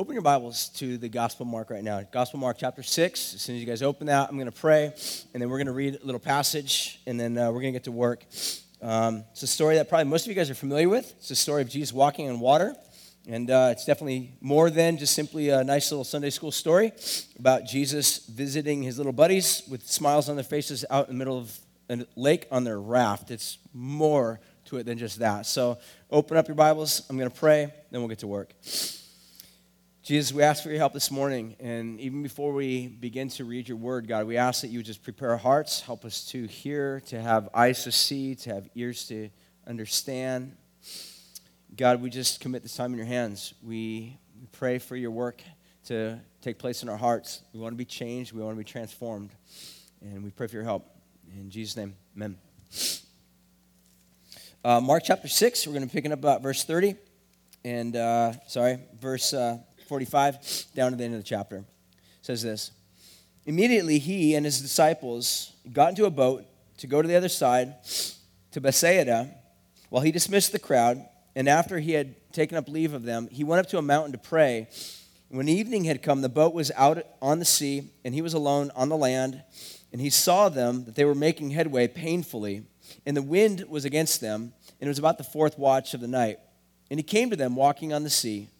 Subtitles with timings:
[0.00, 2.00] Open your Bibles to the Gospel Mark right now.
[2.10, 3.34] Gospel Mark chapter 6.
[3.34, 4.94] As soon as you guys open that, I'm going to pray,
[5.34, 7.78] and then we're going to read a little passage, and then uh, we're going to
[7.78, 8.24] get to work.
[8.80, 11.12] Um, it's a story that probably most of you guys are familiar with.
[11.18, 12.74] It's a story of Jesus walking on water,
[13.28, 16.92] and uh, it's definitely more than just simply a nice little Sunday school story
[17.38, 21.36] about Jesus visiting his little buddies with smiles on their faces out in the middle
[21.36, 21.54] of
[21.90, 23.30] a lake on their raft.
[23.30, 25.44] It's more to it than just that.
[25.44, 25.76] So
[26.10, 27.02] open up your Bibles.
[27.10, 28.54] I'm going to pray, then we'll get to work.
[30.02, 31.56] Jesus, we ask for your help this morning.
[31.60, 35.02] And even before we begin to read your word, God, we ask that you just
[35.02, 39.06] prepare our hearts, help us to hear, to have eyes to see, to have ears
[39.08, 39.28] to
[39.66, 40.56] understand.
[41.76, 43.52] God, we just commit this time in your hands.
[43.62, 44.16] We
[44.52, 45.42] pray for your work
[45.84, 47.42] to take place in our hearts.
[47.52, 49.30] We want to be changed, we want to be transformed.
[50.00, 50.88] And we pray for your help.
[51.38, 52.38] In Jesus' name, amen.
[54.64, 56.96] Uh, Mark chapter 6, we're going to pick it up about verse 30.
[57.64, 59.34] And, uh, sorry, verse.
[59.34, 59.58] Uh,
[59.90, 61.64] 45 down to the end of the chapter.
[62.22, 62.70] Says this
[63.44, 66.44] Immediately he and his disciples got into a boat
[66.78, 67.74] to go to the other side,
[68.52, 69.34] to Bethsaida,
[69.88, 71.04] while he dismissed the crowd.
[71.34, 74.12] And after he had taken up leave of them, he went up to a mountain
[74.12, 74.68] to pray.
[75.28, 78.70] When evening had come, the boat was out on the sea, and he was alone
[78.76, 79.42] on the land.
[79.90, 82.62] And he saw them that they were making headway painfully,
[83.04, 86.06] and the wind was against them, and it was about the fourth watch of the
[86.06, 86.38] night.
[86.90, 88.50] And he came to them walking on the sea.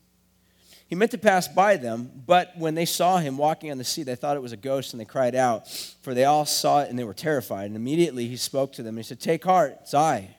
[0.90, 4.02] He meant to pass by them, but when they saw him walking on the sea,
[4.02, 5.68] they thought it was a ghost and they cried out,
[6.02, 7.66] for they all saw it and they were terrified.
[7.66, 8.96] And immediately he spoke to them.
[8.96, 10.34] And he said, Take heart, it's I.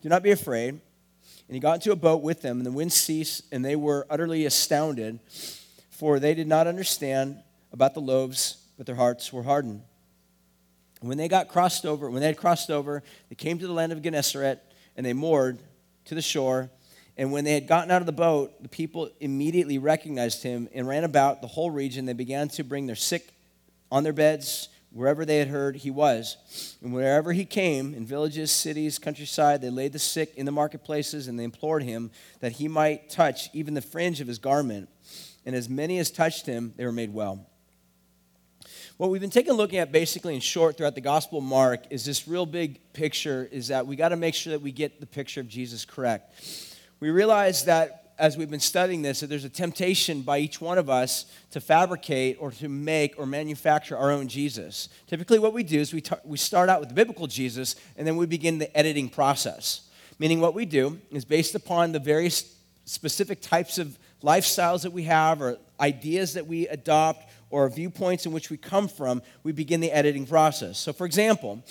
[0.00, 0.70] Do not be afraid.
[0.70, 4.06] And he got into a boat with them, and the wind ceased, and they were
[4.08, 5.20] utterly astounded,
[5.90, 9.82] for they did not understand about the loaves, but their hearts were hardened.
[11.00, 13.74] And when they got crossed over, when they had crossed over, they came to the
[13.74, 14.58] land of Gennesaret,
[14.96, 15.58] and they moored
[16.06, 16.70] to the shore.
[17.16, 20.88] And when they had gotten out of the boat, the people immediately recognized him and
[20.88, 22.06] ran about the whole region.
[22.06, 23.34] They began to bring their sick
[23.90, 26.36] on their beds wherever they had heard he was.
[26.82, 31.28] And wherever he came, in villages, cities, countryside, they laid the sick in the marketplaces
[31.28, 34.88] and they implored him that he might touch even the fringe of his garment.
[35.44, 37.46] And as many as touched him, they were made well.
[38.96, 41.84] What we've been taking a look at basically in short throughout the Gospel of Mark
[41.90, 45.00] is this real big picture is that we got to make sure that we get
[45.00, 46.34] the picture of Jesus correct
[47.02, 50.78] we realize that as we've been studying this, that there's a temptation by each one
[50.78, 54.88] of us to fabricate or to make or manufacture our own Jesus.
[55.08, 58.16] Typically, what we do is we, we start out with the biblical Jesus and then
[58.16, 59.88] we begin the editing process.
[60.20, 62.54] Meaning, what we do is based upon the various
[62.84, 68.30] specific types of lifestyles that we have or ideas that we adopt or viewpoints in
[68.30, 70.78] which we come from, we begin the editing process.
[70.78, 71.64] So, for example,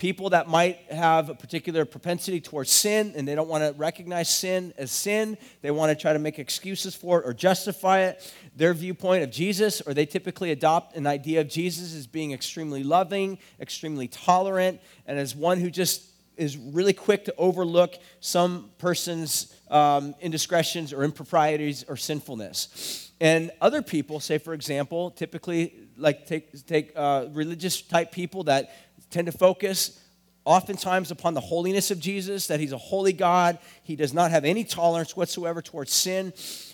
[0.00, 4.30] people that might have a particular propensity towards sin and they don't want to recognize
[4.30, 5.36] sin as sin.
[5.60, 8.34] They want to try to make excuses for it or justify it.
[8.56, 12.82] Their viewpoint of Jesus, or they typically adopt an idea of Jesus as being extremely
[12.82, 16.02] loving, extremely tolerant, and as one who just
[16.38, 23.12] is really quick to overlook some person's um, indiscretions or improprieties or sinfulness.
[23.20, 28.74] And other people, say for example, typically like take, take uh, religious type people that
[29.10, 30.00] tend to focus
[30.44, 33.58] oftentimes upon the holiness of Jesus, that he's a holy God.
[33.82, 36.32] He does not have any tolerance whatsoever towards sin.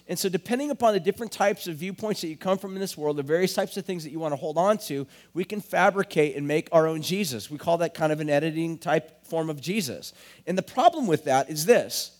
[0.08, 2.96] And so, depending upon the different types of viewpoints that you come from in this
[2.96, 5.60] world, the various types of things that you want to hold on to, we can
[5.60, 7.50] fabricate and make our own Jesus.
[7.50, 10.12] We call that kind of an editing type form of Jesus.
[10.46, 12.12] And the problem with that is this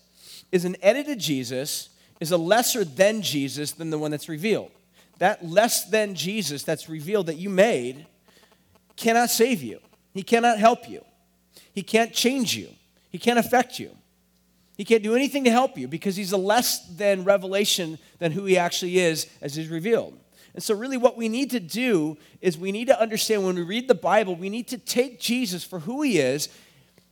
[0.51, 1.89] is an edited Jesus
[2.19, 4.71] is a lesser than Jesus than the one that's revealed.
[5.19, 8.05] That less than Jesus that's revealed that you made
[8.95, 9.79] cannot save you.
[10.17, 11.03] He cannot help you.
[11.73, 12.69] He can't change you.
[13.09, 13.91] He can't affect you.
[14.77, 18.45] He can't do anything to help you because he's a less than revelation than who
[18.45, 20.17] he actually is as he's revealed.
[20.53, 23.61] And so, really, what we need to do is we need to understand when we
[23.61, 26.49] read the Bible, we need to take Jesus for who he is,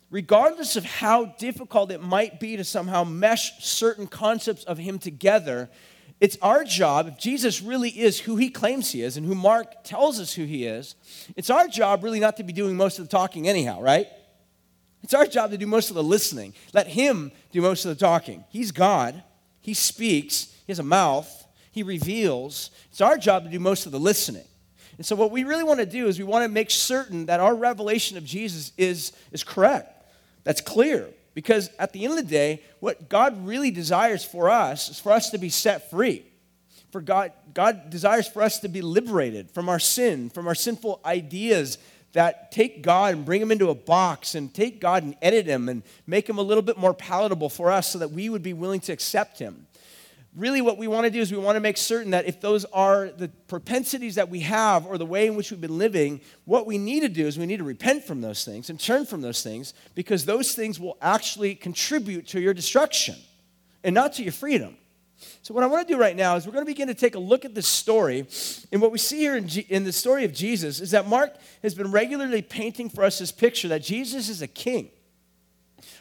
[0.09, 5.69] regardless of how difficult it might be to somehow mesh certain concepts of him together
[6.22, 9.84] it's our job, if Jesus really is who he claims he is and who Mark
[9.84, 10.96] tells us who he is,
[11.35, 14.08] it's our job really not to be doing most of the talking anyhow, right?
[15.03, 16.53] It's our job to do most of the listening.
[16.73, 18.46] Let him do most of the talking.
[18.50, 19.22] He's God,
[19.62, 22.72] he speaks, he has a mouth, he reveals.
[22.90, 24.46] It's our job to do most of the listening.
[24.97, 27.41] And so, what we really want to do is we want to make certain that
[27.41, 29.91] our revelation of Jesus is, is correct,
[30.46, 31.09] that's clear.
[31.35, 35.11] Because at the end of the day, what God really desires for us is for
[35.11, 36.26] us to be set free.
[36.91, 41.02] For God, God desires for us to be liberated from our sin, from our sinful
[41.05, 41.78] ideas
[42.14, 45.67] that take God and bring him into a box and take God and edit him
[45.67, 48.53] and make him a little bit more palatable for us so that we would be
[48.53, 49.67] willing to accept him.
[50.35, 52.66] Really what we want to do is we want to make certain that if those
[52.66, 56.66] are the propensities that we have or the way in which we've been living, what
[56.66, 59.22] we need to do is we need to repent from those things and turn from
[59.22, 63.16] those things because those things will actually contribute to your destruction
[63.84, 64.78] and not to your freedom.
[65.41, 67.16] So, what I want to do right now is we're going to begin to take
[67.16, 68.28] a look at this story.
[68.72, 71.35] And what we see here in, G- in the story of Jesus is that Mark
[71.64, 74.90] has been regularly painting for us this picture that Jesus is a king.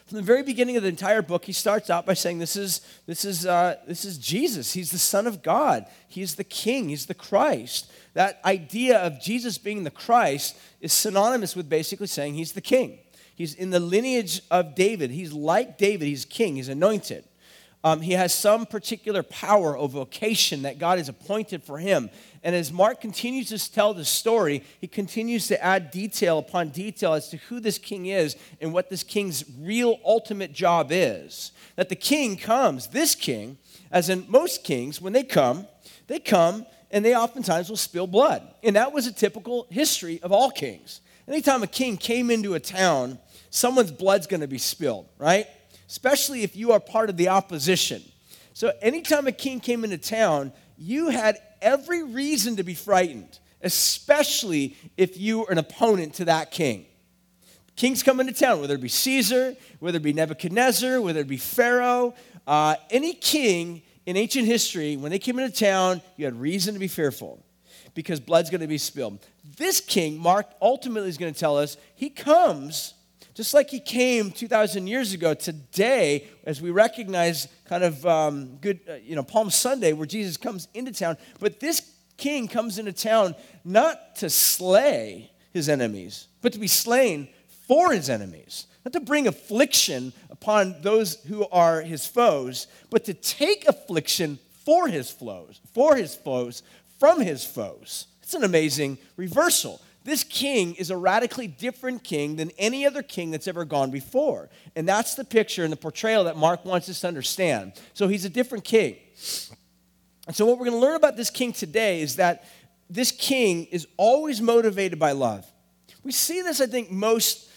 [0.05, 2.81] From the very beginning of the entire book, he starts out by saying, This is,
[3.07, 4.73] this is, uh, this is Jesus.
[4.73, 5.87] He's the Son of God.
[6.07, 6.89] He's the King.
[6.89, 7.91] He's the Christ.
[8.13, 12.99] That idea of Jesus being the Christ is synonymous with basically saying he's the King.
[13.35, 15.11] He's in the lineage of David.
[15.11, 16.07] He's like David.
[16.07, 16.55] He's king.
[16.55, 17.25] He's anointed.
[17.85, 22.09] Um, he has some particular power or vocation that God has appointed for him.
[22.41, 27.13] And as Mark continues to tell the story, he continues to add detail upon detail
[27.13, 31.51] as to who this king is and what this king's real ultimate job is.
[31.75, 33.59] That the king comes, this king,
[33.91, 35.67] as in most kings, when they come,
[36.07, 38.41] they come and they oftentimes will spill blood.
[38.63, 41.01] And that was a typical history of all kings.
[41.27, 43.19] Anytime a king came into a town,
[43.51, 45.45] someone's blood's gonna be spilled, right?
[45.87, 48.01] Especially if you are part of the opposition.
[48.53, 54.77] So, anytime a king came into town, you had every reason to be frightened, especially
[54.97, 56.85] if you were an opponent to that king.
[57.75, 61.37] Kings come into town, whether it be Caesar, whether it be Nebuchadnezzar, whether it be
[61.37, 62.13] Pharaoh,
[62.47, 66.79] uh, any king in ancient history, when they came into town, you had reason to
[66.79, 67.43] be fearful
[67.93, 69.19] because blood's going to be spilled.
[69.57, 72.93] This king, Mark, ultimately is going to tell us he comes
[73.35, 78.79] just like he came 2,000 years ago, today, as we recognize kind of um, good,
[78.89, 82.93] uh, you know, Palm Sunday, where Jesus comes into town, but this king comes into
[82.93, 83.35] town
[83.65, 87.27] not to slay his enemies, but to be slain
[87.67, 88.67] for his enemies.
[88.85, 94.87] Not to bring affliction upon those who are his foes, but to take affliction for
[94.87, 96.63] his foes, for his foes,
[96.99, 98.07] from his foes.
[98.21, 99.81] It's an amazing reversal.
[100.05, 104.49] This king is a radically different king than any other king that's ever gone before.
[104.75, 107.73] And that's the picture and the portrayal that Mark wants us to understand.
[107.95, 108.97] So he's a different king.
[110.27, 112.45] And so, what we're going to learn about this king today is that
[112.87, 115.51] this king is always motivated by love.
[116.03, 117.49] We see this, I think, most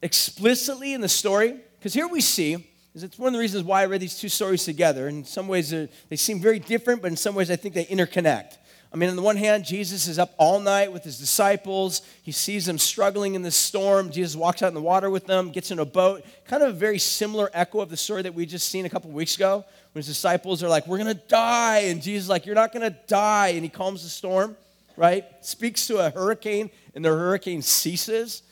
[0.00, 3.86] explicitly in the story, because here we see it's one of the reasons why I
[3.86, 5.08] read these two stories together.
[5.08, 8.58] In some ways, they seem very different, but in some ways, I think they interconnect.
[8.92, 12.02] I mean, on the one hand, Jesus is up all night with his disciples.
[12.22, 14.10] He sees them struggling in the storm.
[14.10, 16.24] Jesus walks out in the water with them, gets in a boat.
[16.44, 19.08] Kind of a very similar echo of the story that we just seen a couple
[19.10, 21.82] weeks ago when his disciples are like, We're going to die.
[21.84, 23.48] And Jesus is like, You're not going to die.
[23.48, 24.56] And he calms the storm,
[24.96, 25.24] right?
[25.40, 28.42] Speaks to a hurricane, and the hurricane ceases.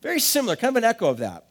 [0.00, 1.44] Very similar, kind of an echo of that.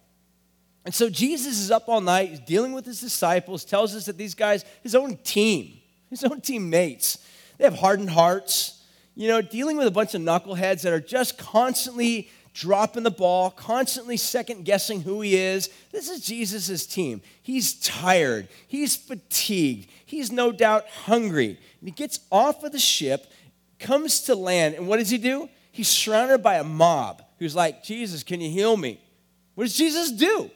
[0.83, 4.17] And so Jesus is up all night, he's dealing with his disciples, tells us that
[4.17, 5.79] these guys, his own team,
[6.09, 7.19] his own teammates,
[7.61, 8.81] they have hardened hearts,
[9.13, 13.51] you know, dealing with a bunch of knuckleheads that are just constantly dropping the ball,
[13.51, 15.69] constantly second guessing who he is.
[15.91, 17.21] This is Jesus' team.
[17.43, 21.49] He's tired, he's fatigued, he's no doubt hungry.
[21.49, 23.31] And he gets off of the ship,
[23.77, 25.47] comes to land, and what does he do?
[25.71, 28.99] He's surrounded by a mob who's like, Jesus, can you heal me?
[29.53, 30.49] What does Jesus do?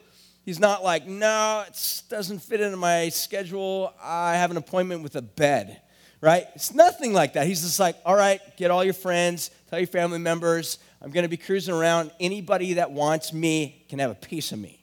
[0.44, 3.94] He's not like, no, it doesn't fit into my schedule.
[4.02, 5.82] I have an appointment with a bed
[6.20, 6.46] right?
[6.54, 7.46] It's nothing like that.
[7.46, 11.24] He's just like, all right, get all your friends, tell your family members, I'm going
[11.24, 12.10] to be cruising around.
[12.18, 14.82] Anybody that wants me can have a piece of me.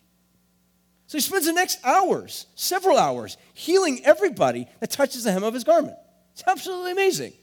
[1.07, 5.53] So he spends the next hours, several hours, healing everybody that touches the hem of
[5.53, 5.97] his garment.
[6.33, 7.33] It's absolutely amazing.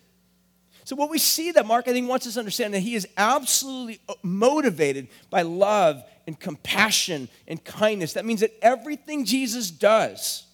[0.84, 3.06] So, what we see that Mark, I think, wants us to understand that he is
[3.16, 8.14] absolutely uh, motivated by love and compassion and kindness.
[8.14, 10.44] That means that everything Jesus does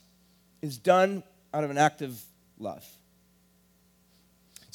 [0.61, 1.23] is done
[1.55, 2.21] out of an act of
[2.59, 2.85] love.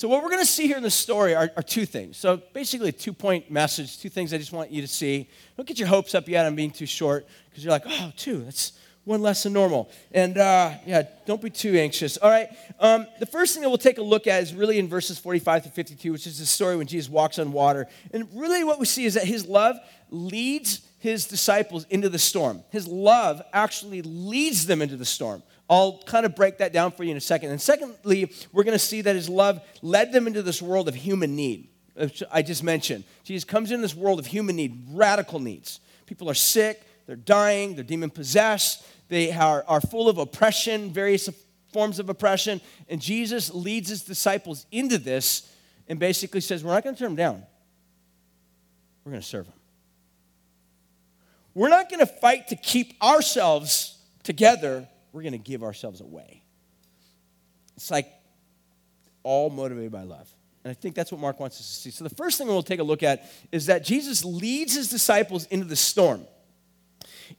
[0.02, 2.18] So, what we're going to see here in the story are, are two things.
[2.18, 5.30] So, basically, a two point message, two things I just want you to see.
[5.56, 8.44] Don't get your hopes up yet on being too short because you're like, oh, two,
[8.44, 8.72] that's
[9.04, 9.92] one less than normal.
[10.12, 12.18] And uh, yeah, don't be too anxious.
[12.18, 12.50] All right.
[12.80, 15.66] Um, the first thing that we'll take a look at is really in verses 45
[15.66, 17.86] to 52, which is the story when Jesus walks on water.
[18.12, 19.76] And really, what we see is that his love
[20.10, 22.64] leads his disciples into the storm.
[22.72, 25.44] His love actually leads them into the storm.
[25.72, 27.50] I'll kind of break that down for you in a second.
[27.50, 30.96] And secondly, we're going to see that his love led them into this world of
[30.96, 31.70] human need.
[32.30, 33.06] I just mentioned.
[33.24, 35.80] Jesus comes in this world of human need, radical needs.
[36.08, 41.30] People are sick, they're dying, they're demon possessed, they are, are full of oppression, various
[41.72, 42.60] forms of oppression.
[42.90, 45.56] And Jesus leads his disciples into this
[45.88, 47.44] and basically says, We're not going to turn them down,
[49.06, 49.56] we're going to serve them.
[51.54, 56.44] We're not going to fight to keep ourselves together we're going to give ourselves away.
[57.76, 58.08] it's like
[59.24, 60.30] all motivated by love.
[60.64, 61.92] And I think that's what Mark wants us to see.
[61.92, 65.46] So the first thing we'll take a look at is that Jesus leads his disciples
[65.48, 66.26] into the storm.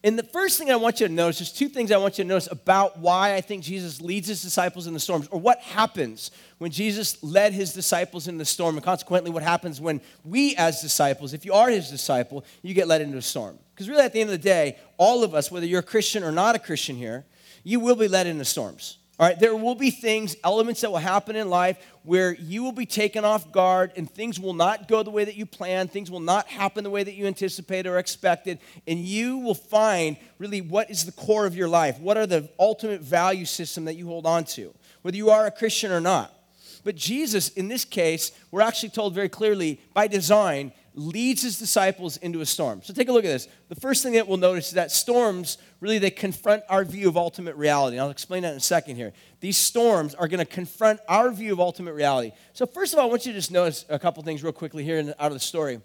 [0.02, 2.24] And the first thing I want you to notice, there's two things I want you
[2.24, 5.58] to notice about why I think Jesus leads his disciples in the storms, or what
[5.60, 10.56] happens when Jesus led his disciples in the storm, and consequently, what happens when we,
[10.56, 13.58] as disciples, if you are his disciple, you get led into a storm.
[13.74, 16.24] Because really, at the end of the day, all of us, whether you're a Christian
[16.24, 17.26] or not a Christian here,
[17.62, 18.98] you will be led into storms.
[19.20, 22.72] All right, there will be things, elements that will happen in life where you will
[22.72, 25.92] be taken off guard and things will not go the way that you planned.
[25.92, 28.58] Things will not happen the way that you anticipated or expected.
[28.88, 32.00] And you will find really what is the core of your life.
[32.00, 35.52] What are the ultimate value system that you hold on to, whether you are a
[35.52, 36.34] Christian or not.
[36.82, 42.16] But Jesus, in this case, we're actually told very clearly by design, leads his disciples
[42.18, 42.82] into a storm.
[42.82, 43.48] So take a look at this.
[43.68, 47.16] The first thing that we'll notice is that storms really they confront our view of
[47.16, 47.98] ultimate reality.
[47.98, 49.12] I'll explain that in a second here.
[49.40, 52.32] These storms are going to confront our view of ultimate reality.
[52.52, 54.84] So first of all, I want you to just notice a couple things real quickly
[54.84, 55.80] here out of the story.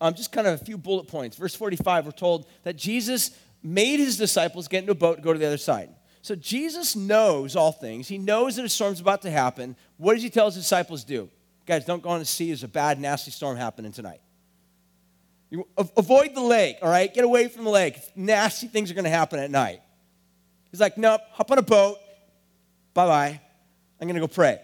[0.00, 1.36] Um, just kind of a few bullet points.
[1.36, 3.30] Verse 45, we're told that Jesus
[3.62, 5.90] made his disciples get into a boat to go to the other side.
[6.22, 8.08] So Jesus knows all things.
[8.08, 9.76] He knows that a storm's about to happen.
[9.96, 11.30] What does he tell his disciples do?
[11.66, 12.48] Guys, don't go on the sea.
[12.48, 14.20] There's a bad, nasty storm happening tonight.
[15.50, 17.12] You avoid the lake, all right?
[17.12, 17.98] Get away from the lake.
[18.14, 19.80] Nasty things are going to happen at night.
[20.70, 21.98] He's like, nope, hop on a boat.
[22.94, 23.40] Bye bye.
[24.00, 24.60] I'm going to go pray.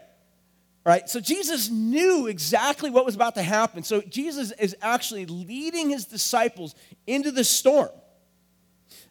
[0.86, 3.82] All right, so Jesus knew exactly what was about to happen.
[3.82, 6.76] So Jesus is actually leading his disciples
[7.08, 7.88] into the storm.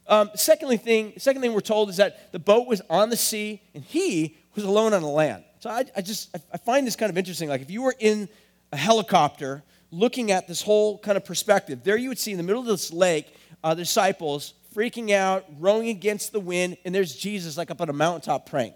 [0.07, 3.61] Um, secondly thing, second thing we're told is that the boat was on the sea
[3.73, 5.43] and he was alone on the land.
[5.59, 7.49] So I, I just I find this kind of interesting.
[7.49, 8.29] Like if you were in
[8.71, 9.63] a helicopter
[9.95, 11.83] looking at this whole kind of perspective.
[11.83, 13.33] There you would see in the middle of this lake,
[13.63, 17.89] uh, the disciples freaking out, rowing against the wind, and there's Jesus like up on
[17.89, 18.73] a mountaintop praying,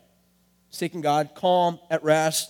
[0.69, 2.49] seeking God, calm, at rest.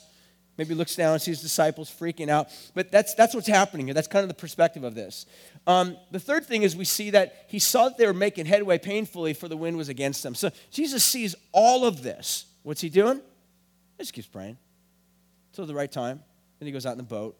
[0.56, 2.50] Maybe looks down and sees disciples freaking out.
[2.76, 3.94] But that's, that's what's happening here.
[3.94, 5.26] That's kind of the perspective of this.
[5.66, 8.78] Um, the third thing is we see that he saw that they were making headway
[8.78, 10.36] painfully, for the wind was against them.
[10.36, 12.46] So Jesus sees all of this.
[12.64, 13.18] What's he doing?
[13.98, 14.58] He just keeps praying
[15.54, 16.22] until the right time.
[16.60, 17.38] Then he goes out in the boat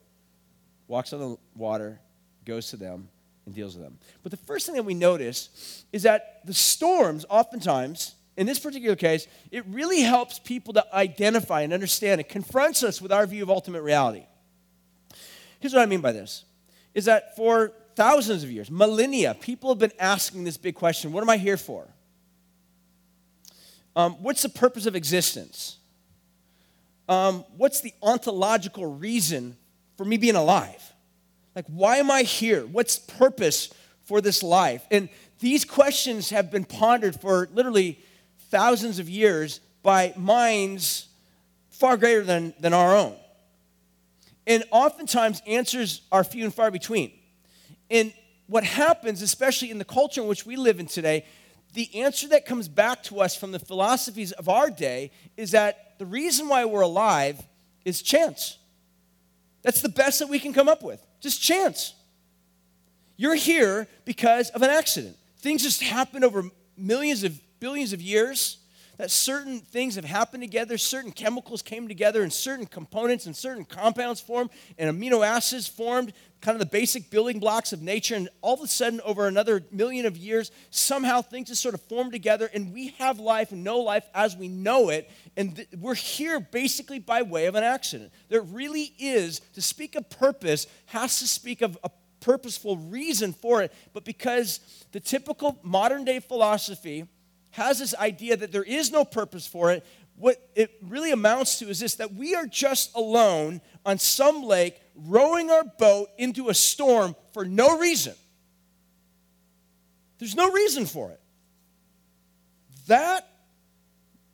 [0.90, 2.00] walks on the water,
[2.44, 3.08] goes to them,
[3.46, 3.96] and deals with them.
[4.24, 8.96] But the first thing that we notice is that the storms, oftentimes, in this particular
[8.96, 12.20] case, it really helps people to identify and understand.
[12.20, 14.26] It confronts us with our view of ultimate reality.
[15.60, 16.44] Here's what I mean by this
[16.92, 21.22] is that for thousands of years, millennia, people have been asking this big question what
[21.22, 21.86] am I here for?
[23.94, 25.76] Um, what's the purpose of existence?
[27.08, 29.56] Um, what's the ontological reason
[30.00, 30.94] for me being alive?
[31.54, 32.64] Like, why am I here?
[32.64, 33.68] What's purpose
[34.04, 34.82] for this life?
[34.90, 37.98] And these questions have been pondered for literally
[38.48, 41.06] thousands of years by minds
[41.68, 43.14] far greater than, than our own.
[44.46, 47.12] And oftentimes, answers are few and far between.
[47.90, 48.14] And
[48.46, 51.26] what happens, especially in the culture in which we live in today,
[51.74, 55.98] the answer that comes back to us from the philosophies of our day is that
[55.98, 57.38] the reason why we're alive
[57.84, 58.56] is chance.
[59.62, 61.04] That's the best that we can come up with.
[61.20, 61.94] Just chance.
[63.16, 65.16] You're here because of an accident.
[65.38, 66.44] Things just happen over
[66.76, 68.58] millions of billions of years.
[69.00, 73.64] That certain things have happened together, certain chemicals came together, and certain components and certain
[73.64, 78.14] compounds formed, and amino acids formed, kind of the basic building blocks of nature.
[78.14, 81.80] And all of a sudden, over another million of years, somehow things just sort of
[81.80, 85.10] formed together, and we have life and know life as we know it.
[85.34, 88.12] And th- we're here basically by way of an accident.
[88.28, 91.90] There really is, to speak of purpose, has to speak of a
[92.20, 93.72] purposeful reason for it.
[93.94, 94.60] But because
[94.92, 97.06] the typical modern day philosophy
[97.50, 99.84] has this idea that there is no purpose for it,
[100.16, 104.80] what it really amounts to is this that we are just alone on some lake
[104.94, 108.14] rowing our boat into a storm for no reason.
[110.18, 111.20] There's no reason for it.
[112.86, 113.26] That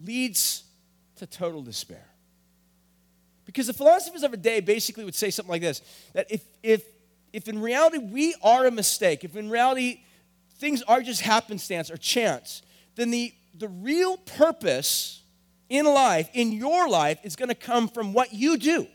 [0.00, 0.64] leads
[1.16, 2.04] to total despair.
[3.44, 5.80] Because the philosophers of a day basically would say something like this
[6.12, 6.82] that if, if,
[7.32, 10.02] if in reality we are a mistake, if in reality
[10.58, 12.62] things are just happenstance or chance,
[12.96, 15.22] then the, the real purpose
[15.68, 18.86] in life, in your life, is going to come from what you do.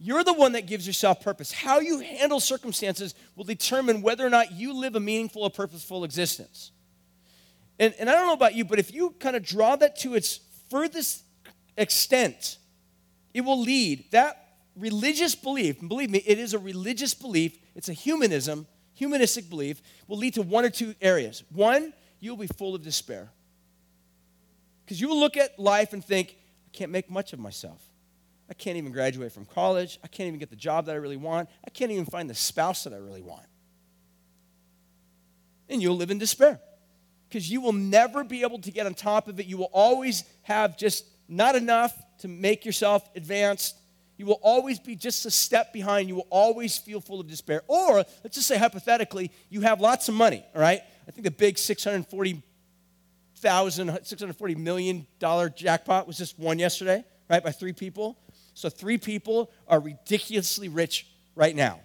[0.00, 1.50] You're the one that gives yourself purpose.
[1.50, 6.04] How you handle circumstances will determine whether or not you live a meaningful or purposeful
[6.04, 6.70] existence.
[7.80, 10.14] And, and I don't know about you, but if you kind of draw that to
[10.14, 10.40] its
[10.70, 11.24] furthest
[11.76, 12.58] extent,
[13.34, 17.92] it will lead that religious belief, believe me, it is a religious belief, it's a
[17.92, 21.42] humanism, humanistic belief, will lead to one or two areas.
[21.52, 23.30] One, you'll be full of despair.
[24.84, 27.82] Because you will look at life and think, I can't make much of myself.
[28.50, 29.98] I can't even graduate from college.
[30.02, 31.48] I can't even get the job that I really want.
[31.66, 33.44] I can't even find the spouse that I really want.
[35.68, 36.60] And you'll live in despair
[37.28, 39.46] because you will never be able to get on top of it.
[39.46, 43.76] You will always have just not enough to make yourself advanced.
[44.16, 46.08] You will always be just a step behind.
[46.08, 47.62] You will always feel full of despair.
[47.68, 50.80] Or, let's just say hypothetically, you have lots of money, all right?
[51.08, 52.42] I think the big 640
[53.36, 55.06] thousand, $640 million
[55.54, 58.18] jackpot was just won yesterday, right, by three people.
[58.54, 61.80] So three people are ridiculously rich right now.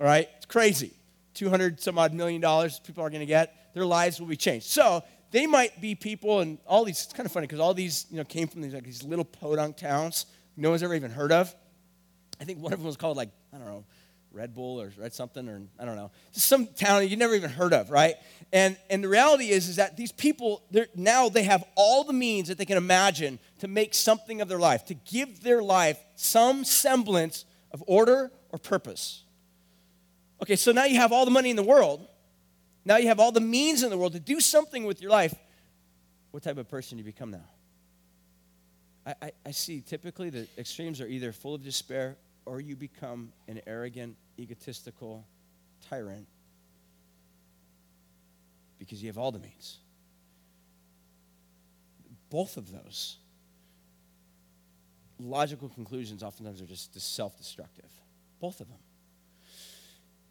[0.00, 0.28] All right?
[0.36, 0.94] It's crazy.
[1.34, 3.74] 200 some odd million dollars people are going to get.
[3.74, 4.66] Their lives will be changed.
[4.66, 8.06] So they might be people, and all these, it's kind of funny because all these,
[8.10, 10.26] you know, came from these, like, these little podunk towns
[10.56, 11.54] no one's ever even heard of.
[12.40, 13.84] I think one of them was called, like, I don't know,
[14.34, 16.10] Red Bull or Red something, or I don't know.
[16.32, 18.16] Some town you never even heard of, right?
[18.52, 20.62] And, and the reality is, is that these people,
[20.96, 24.58] now they have all the means that they can imagine to make something of their
[24.58, 29.22] life, to give their life some semblance of order or purpose.
[30.42, 32.06] Okay, so now you have all the money in the world.
[32.84, 35.34] Now you have all the means in the world to do something with your life.
[36.32, 37.48] What type of person do you become now?
[39.06, 43.32] I, I, I see typically the extremes are either full of despair or you become
[43.48, 45.26] an arrogant, egotistical
[45.88, 46.26] tyrant
[48.78, 49.78] because you have all the means.
[52.30, 53.16] Both of those
[55.18, 57.90] logical conclusions oftentimes are just self destructive.
[58.40, 58.78] Both of them.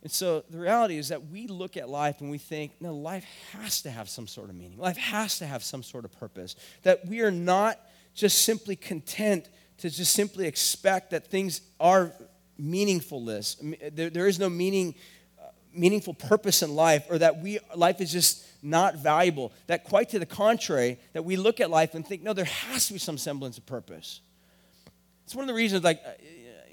[0.04, 3.26] And so the reality is that we look at life and we think, no, life
[3.54, 4.78] has to have some sort of meaning.
[4.78, 6.58] Life has to have some sort of purpose.
[6.84, 7.80] That we are not
[8.14, 12.14] just simply content to just simply expect that things are
[12.60, 13.96] meaningfulness.
[13.96, 14.96] There, there is no meaning,
[15.42, 19.52] uh, meaningful purpose in life, or that we life is just not valuable.
[19.68, 22.88] That quite to the contrary, that we look at life and think, no, there has
[22.88, 24.22] to be some semblance of purpose.
[25.26, 26.02] It's one of the reasons, like.
[26.06, 26.12] Uh,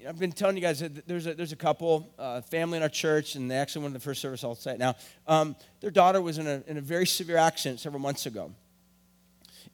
[0.07, 2.89] I've been telling you guys that there's a, there's a couple, uh, family in our
[2.89, 4.95] church, and they actually went to the first service I'll it now.
[5.27, 8.51] Um, their daughter was in a, in a very severe accident several months ago.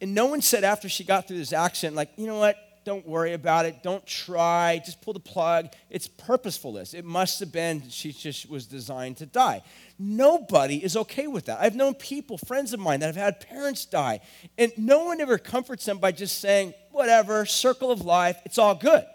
[0.02, 2.58] And no one said after she got through this accident, like, you know what,
[2.88, 3.84] don't worry about it.
[3.84, 4.82] Don't try.
[4.86, 5.68] Just pull the plug.
[5.90, 6.94] It's purposefulness.
[6.94, 9.62] It must have been she just was designed to die.
[10.00, 11.60] Nobody is okay with that.
[11.60, 14.22] I've known people, friends of mine, that have had parents die,
[14.58, 18.74] and no one ever comforts them by just saying, whatever, circle of life, it's all
[18.74, 19.06] good.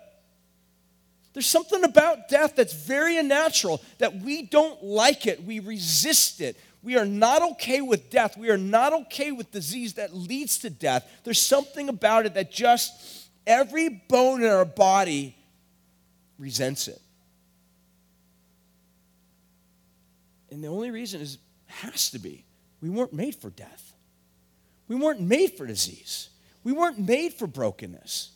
[1.33, 5.45] There's something about death that's very unnatural, that we don't like it.
[5.45, 6.59] We resist it.
[6.83, 8.37] We are not okay with death.
[8.37, 11.09] We are not okay with disease that leads to death.
[11.25, 15.37] There's something about it that just Every bone in our body
[16.39, 17.01] resents it.
[20.51, 22.45] And the only reason is has to be
[22.81, 23.95] we weren't made for death.
[24.89, 26.29] We weren't made for disease.
[26.65, 28.31] We weren't made for brokenness.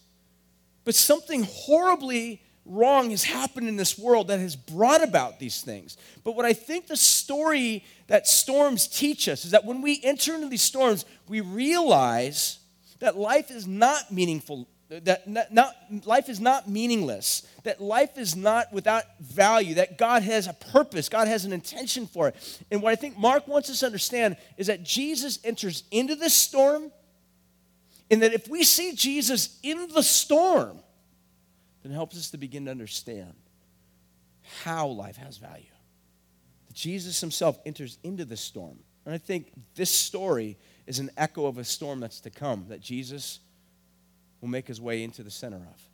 [0.84, 5.96] But something horribly wrong has happened in this world that has brought about these things.
[6.24, 10.34] But what I think the story that storms teach us is that when we enter
[10.34, 12.58] into these storms, we realize
[13.00, 18.36] that life is not meaningful that not, not, life is not meaningless, that life is
[18.36, 22.60] not without value, that God has a purpose, God has an intention for it.
[22.70, 26.34] And what I think Mark wants us to understand is that Jesus enters into this
[26.34, 26.92] storm,
[28.10, 30.78] and that if we see Jesus in the storm,
[31.82, 33.34] then it helps us to begin to understand
[34.62, 35.64] how life has value.
[36.68, 38.78] That Jesus himself enters into the storm.
[39.04, 42.80] And I think this story is an echo of a storm that's to come, that
[42.80, 43.40] Jesus
[44.40, 45.88] will make his way into the center of.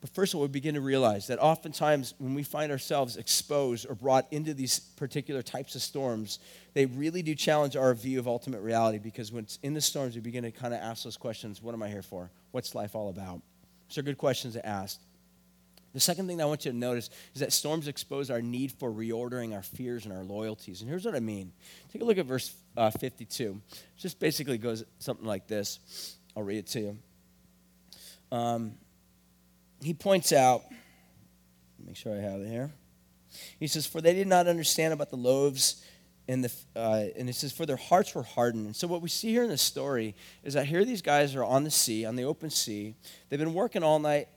[0.00, 3.86] But first of all, we begin to realize that oftentimes when we find ourselves exposed
[3.88, 6.38] or brought into these particular types of storms,
[6.74, 10.14] they really do challenge our view of ultimate reality because when it's in the storms,
[10.14, 12.30] we begin to kind of ask those questions What am I here for?
[12.52, 13.40] What's life all about?
[13.88, 15.00] These are good questions to ask.
[15.92, 18.92] The second thing I want you to notice is that storms expose our need for
[18.92, 20.82] reordering our fears and our loyalties.
[20.82, 21.52] And here's what I mean.
[21.90, 23.60] Take a look at verse uh, 52.
[23.72, 26.15] It just basically goes something like this.
[26.36, 26.98] I'll read it to you.
[28.30, 28.74] Um,
[29.82, 30.64] he points out,
[31.82, 32.70] make sure I have it here.
[33.58, 35.82] He says, For they did not understand about the loaves,
[36.28, 38.66] and, the, uh, and he says, For their hearts were hardened.
[38.66, 41.44] And so, what we see here in the story is that here these guys are
[41.44, 42.94] on the sea, on the open sea.
[43.28, 44.28] They've been working all night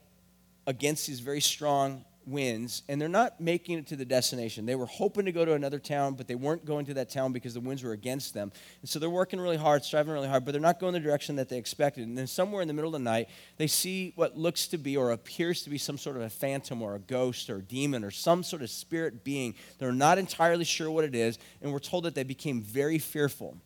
[0.68, 4.66] against these very strong winds, and they're not making it to the destination.
[4.66, 7.34] They were hoping to go to another town, but they weren't going to that town
[7.34, 8.52] because the winds were against them.
[8.82, 11.36] And so they're working really hard, striving really hard, but they're not going the direction
[11.38, 12.08] that they expected.
[12.08, 14.96] And then somewhere in the middle of the night, they see what looks to be
[14.98, 18.04] or appears to be some sort of a phantom or a ghost or a demon
[18.04, 19.56] or some sort of spirit being.
[19.78, 23.58] They're not entirely sure what it is, and we're told that they became very fearful.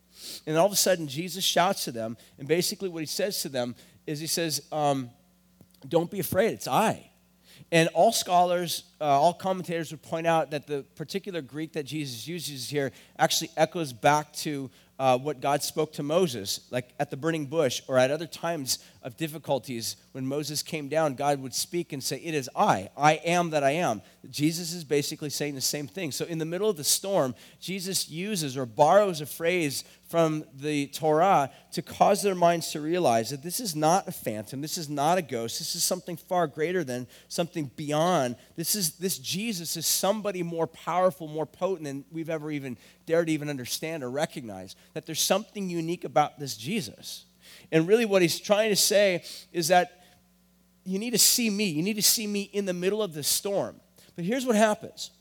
[0.46, 3.50] And all of a sudden, Jesus shouts to them, and basically what he says to
[3.50, 5.10] them is he says, um,
[5.88, 7.10] Don't be afraid, it's I.
[7.72, 12.28] And all scholars, uh, all commentators would point out that the particular Greek that Jesus
[12.28, 17.18] uses here actually echoes back to uh, what God spoke to Moses, like at the
[17.18, 21.92] burning bush or at other times of difficulties when Moses came down, God would speak
[21.94, 24.02] and say, It is I, I am that I am.
[24.30, 26.12] Jesus is basically saying the same thing.
[26.12, 30.88] So in the middle of the storm, Jesus uses or borrows a phrase from the
[30.88, 34.88] Torah to cause their minds to realize that this is not a phantom, this is
[34.88, 38.36] not a ghost, this is something far greater than something beyond.
[38.56, 43.28] This is this Jesus is somebody more powerful, more potent than we've ever even dared
[43.28, 44.76] to even understand or recognize.
[44.94, 47.26] That there's something unique about this Jesus.
[47.72, 50.04] And really what he's trying to say is that
[50.86, 51.66] you need to see me.
[51.66, 53.80] You need to see me in the middle of the storm.
[54.16, 55.12] But here's what happens.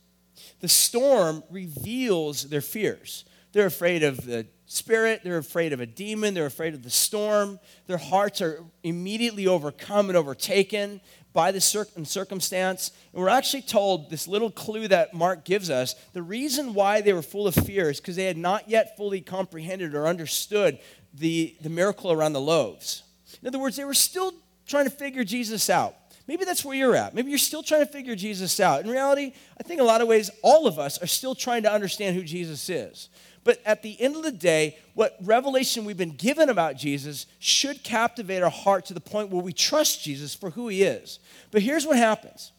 [0.60, 3.24] The storm reveals their fears.
[3.52, 7.60] They're afraid of the spirit, they're afraid of a demon, they're afraid of the storm.
[7.86, 12.90] Their hearts are immediately overcome and overtaken by the circumstance.
[13.12, 17.12] And we're actually told this little clue that Mark gives us the reason why they
[17.12, 20.78] were full of fear is because they had not yet fully comprehended or understood
[21.14, 23.02] the, the miracle around the loaves.
[23.40, 24.32] In other words, they were still
[24.66, 25.96] trying to figure Jesus out.
[26.26, 27.14] Maybe that's where you're at.
[27.14, 28.84] Maybe you're still trying to figure Jesus out.
[28.84, 31.72] In reality, I think a lot of ways, all of us are still trying to
[31.72, 33.08] understand who Jesus is.
[33.44, 37.82] But at the end of the day, what revelation we've been given about Jesus should
[37.82, 41.18] captivate our heart to the point where we trust Jesus for who he is.
[41.50, 42.52] But here's what happens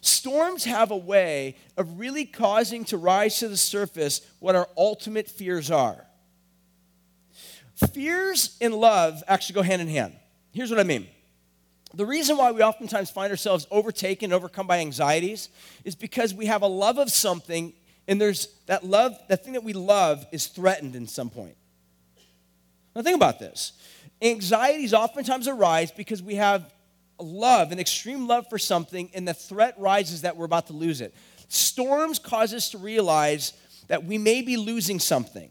[0.00, 5.28] storms have a way of really causing to rise to the surface what our ultimate
[5.28, 6.04] fears are.
[7.92, 10.14] Fears and love actually go hand in hand.
[10.52, 11.06] Here's what I mean.
[11.94, 15.48] The reason why we oftentimes find ourselves overtaken, overcome by anxieties,
[15.84, 17.72] is because we have a love of something
[18.08, 21.56] and there's that love, that thing that we love is threatened in some point.
[22.96, 23.74] Now, think about this.
[24.20, 26.72] Anxieties oftentimes arise because we have
[27.20, 31.00] love, an extreme love for something, and the threat rises that we're about to lose
[31.00, 31.14] it.
[31.48, 33.52] Storms cause us to realize
[33.88, 35.50] that we may be losing something.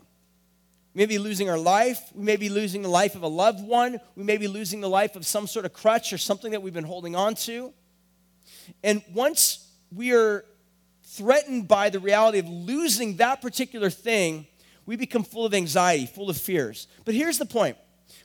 [0.94, 2.00] We may be losing our life.
[2.14, 4.00] We may be losing the life of a loved one.
[4.16, 6.74] We may be losing the life of some sort of crutch or something that we've
[6.74, 7.72] been holding on to.
[8.84, 10.44] And once we are
[11.08, 14.46] threatened by the reality of losing that particular thing,
[14.86, 16.88] we become full of anxiety, full of fears.
[17.06, 17.78] But here's the point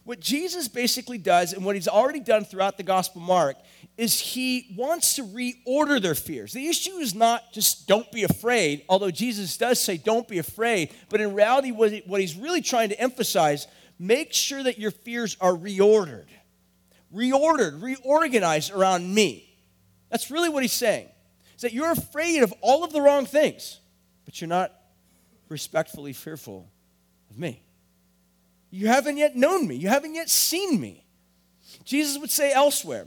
[0.04, 3.56] what Jesus basically does, and what he's already done throughout the Gospel Mark,
[3.96, 6.52] is he wants to reorder their fears.
[6.52, 10.92] The issue is not just don't be afraid, although Jesus does say don't be afraid,
[11.08, 13.68] but in reality, what he's really trying to emphasize
[13.98, 16.26] make sure that your fears are reordered,
[17.14, 19.56] reordered, reorganized around me.
[20.10, 21.08] That's really what he's saying
[21.62, 23.80] that you're afraid of all of the wrong things,
[24.24, 24.72] but you're not
[25.48, 26.68] respectfully fearful
[27.30, 27.62] of me.
[28.70, 31.04] You haven't yet known me, you haven't yet seen me.
[31.84, 33.06] Jesus would say elsewhere,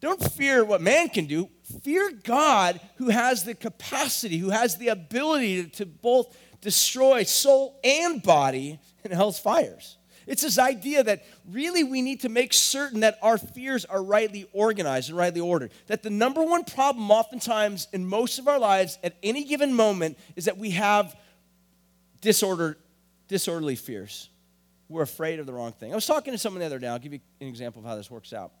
[0.00, 1.48] don't fear what man can do.
[1.82, 8.22] Fear God who has the capacity, who has the ability to, both destroy soul and
[8.22, 9.96] body in hell's fires.
[10.26, 14.48] It's this idea that really we need to make certain that our fears are rightly
[14.52, 15.72] organized and rightly ordered.
[15.86, 20.18] That the number one problem, oftentimes in most of our lives at any given moment,
[20.36, 21.14] is that we have
[22.20, 22.78] disorder,
[23.28, 24.30] disorderly fears.
[24.88, 25.92] We're afraid of the wrong thing.
[25.92, 26.88] I was talking to someone the other day.
[26.88, 28.52] I'll give you an example of how this works out.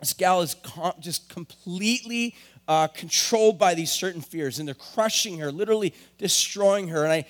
[0.00, 2.34] This gal is com- just completely
[2.66, 7.04] uh, controlled by these certain fears, and they're crushing her, literally destroying her.
[7.04, 7.24] And I,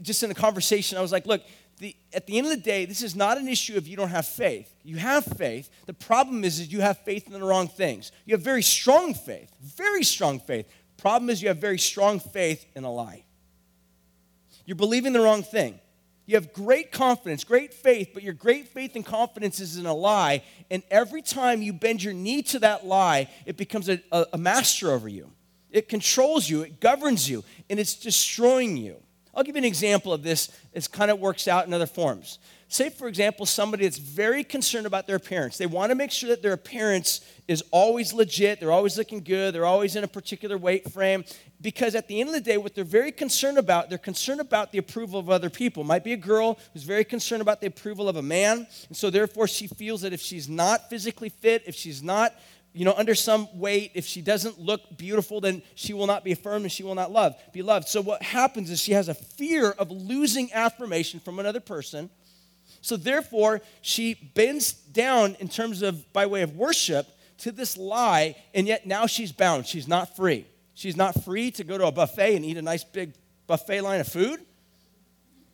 [0.00, 1.42] just in a conversation, I was like, look,
[1.78, 4.10] the, at the end of the day, this is not an issue of you don't
[4.10, 4.72] have faith.
[4.84, 5.68] You have faith.
[5.86, 8.12] The problem is, is you have faith in the wrong things.
[8.24, 10.66] You have very strong faith, very strong faith.
[10.96, 13.24] Problem is, you have very strong faith in a lie.
[14.64, 15.80] You're believing the wrong thing.
[16.26, 19.94] You have great confidence, great faith, but your great faith and confidence is in a
[19.94, 20.44] lie.
[20.70, 24.38] And every time you bend your knee to that lie, it becomes a, a, a
[24.38, 25.32] master over you.
[25.70, 29.02] It controls you, it governs you, and it's destroying you.
[29.34, 30.50] I'll give you an example of this.
[30.72, 32.38] It kind of works out in other forms.
[32.68, 35.58] Say, for example, somebody that's very concerned about their appearance.
[35.58, 39.54] They want to make sure that their appearance is always legit, they're always looking good,
[39.54, 41.24] they're always in a particular weight frame.
[41.60, 44.72] Because at the end of the day, what they're very concerned about, they're concerned about
[44.72, 45.82] the approval of other people.
[45.82, 48.66] It might be a girl who's very concerned about the approval of a man.
[48.88, 52.34] And so, therefore, she feels that if she's not physically fit, if she's not
[52.72, 56.32] you know, under some weight, if she doesn't look beautiful, then she will not be
[56.32, 57.88] affirmed and she will not love, be loved.
[57.88, 62.08] So what happens is she has a fear of losing affirmation from another person.
[62.80, 67.06] So therefore, she bends down in terms of by way of worship
[67.38, 69.66] to this lie, and yet now she's bound.
[69.66, 70.46] She's not free.
[70.74, 73.12] She's not free to go to a buffet and eat a nice big
[73.46, 74.40] buffet line of food.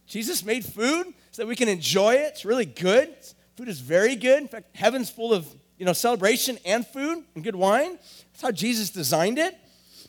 [0.07, 2.29] Jesus made food so that we can enjoy it.
[2.29, 3.15] It's really good.
[3.57, 4.41] Food is very good.
[4.41, 5.47] In fact, heaven's full of
[5.79, 7.99] you know celebration and food and good wine.
[8.33, 9.57] That's how Jesus designed it.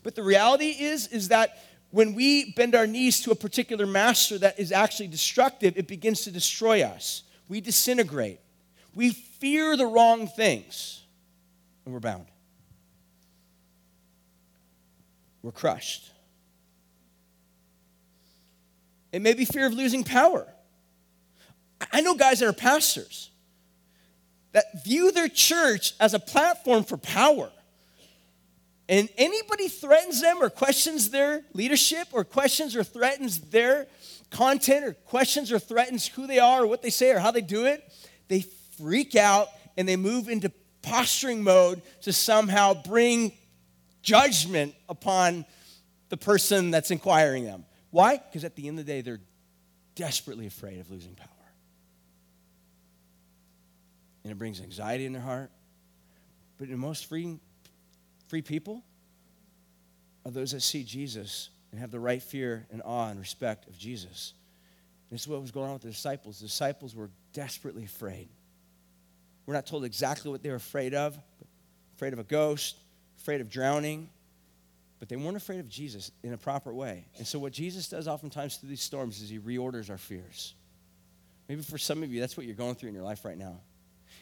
[0.03, 1.57] But the reality is, is that
[1.91, 6.21] when we bend our knees to a particular master that is actually destructive, it begins
[6.21, 7.23] to destroy us.
[7.47, 8.39] We disintegrate.
[8.95, 11.03] We fear the wrong things,
[11.85, 12.25] and we're bound.
[15.41, 16.11] We're crushed.
[19.11, 20.47] It may be fear of losing power.
[21.91, 23.28] I know guys that are pastors
[24.51, 27.51] that view their church as a platform for power.
[28.87, 33.87] And anybody threatens them or questions their leadership or questions or threatens their
[34.31, 37.41] content or questions or threatens who they are or what they say or how they
[37.41, 37.83] do it,
[38.27, 38.41] they
[38.77, 43.31] freak out and they move into posturing mode to somehow bring
[44.01, 45.45] judgment upon
[46.09, 47.65] the person that's inquiring them.
[47.91, 48.17] Why?
[48.17, 49.21] Because at the end of the day, they're
[49.95, 51.27] desperately afraid of losing power.
[54.29, 55.49] And it brings anxiety in their heart.
[56.59, 57.39] But in most free,
[58.27, 58.83] free people
[60.23, 63.75] are those that see Jesus and have the right fear and awe and respect of
[63.75, 64.35] Jesus.
[65.09, 66.41] And this is what was going on with the disciples.
[66.41, 68.29] The disciples were desperately afraid.
[69.47, 71.17] We're not told exactly what they were afraid of,
[71.95, 72.77] afraid of a ghost,
[73.19, 74.11] afraid of drowning,
[74.99, 77.07] but they weren't afraid of Jesus in a proper way.
[77.17, 80.53] And so, what Jesus does oftentimes through these storms is he reorders our fears.
[81.47, 83.59] Maybe for some of you, that's what you're going through in your life right now.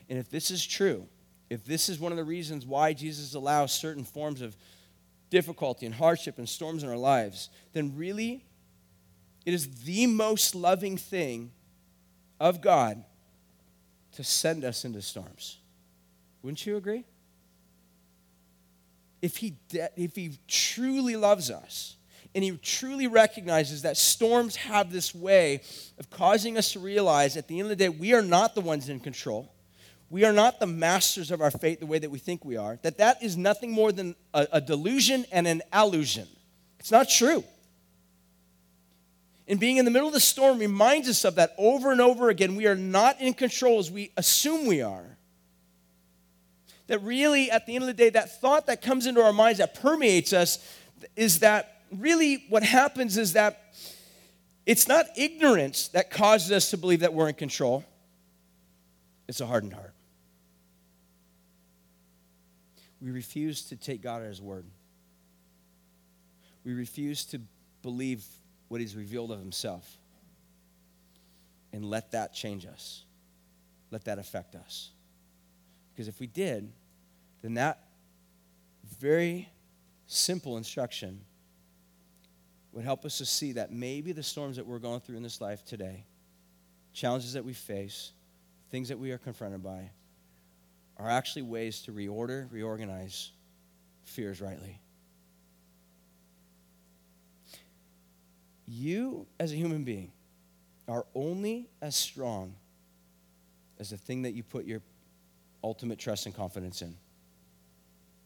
[0.09, 1.07] And if this is true,
[1.49, 4.55] if this is one of the reasons why Jesus allows certain forms of
[5.29, 8.45] difficulty and hardship and storms in our lives, then really
[9.45, 11.51] it is the most loving thing
[12.39, 13.03] of God
[14.13, 15.57] to send us into storms.
[16.41, 17.05] Wouldn't you agree?
[19.21, 21.95] if he, de- if he truly loves us
[22.35, 25.61] and he truly recognizes that storms have this way
[25.97, 28.61] of causing us to realize at the end of the day, we are not the
[28.61, 29.51] ones in control.
[30.09, 32.79] We are not the masters of our fate the way that we think we are.
[32.81, 36.27] That that is nothing more than a, a delusion and an illusion.
[36.79, 37.43] It's not true.
[39.49, 42.29] And being in the middle of the storm reminds us of that over and over
[42.29, 42.55] again.
[42.55, 45.17] We are not in control as we assume we are
[46.87, 49.59] that really, at the end of the day, that thought that comes into our minds
[49.59, 50.59] that permeates us
[51.15, 53.73] is that really what happens is that
[54.65, 57.85] it's not ignorance that causes us to believe that we're in control,
[59.27, 59.86] it's a hardened heart.
[63.01, 64.65] We refuse to take God at His word.
[66.63, 67.41] We refuse to
[67.81, 68.25] believe
[68.67, 69.97] what He's revealed of Himself.
[71.73, 73.03] And let that change us.
[73.91, 74.89] Let that affect us.
[75.93, 76.71] Because if we did,
[77.41, 77.83] then that
[78.99, 79.49] very
[80.07, 81.21] simple instruction
[82.71, 85.41] would help us to see that maybe the storms that we're going through in this
[85.41, 86.05] life today,
[86.93, 88.11] challenges that we face,
[88.69, 89.89] things that we are confronted by,
[90.97, 93.31] are actually ways to reorder, reorganize
[94.03, 94.79] fears rightly.
[98.67, 100.11] You, as a human being,
[100.87, 102.55] are only as strong
[103.79, 104.81] as the thing that you put your
[105.63, 106.95] ultimate trust and confidence in.